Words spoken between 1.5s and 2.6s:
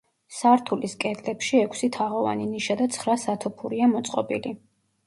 ექვსი თაღოვანი